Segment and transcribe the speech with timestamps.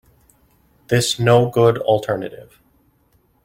[0.87, 2.59] This no good alternative.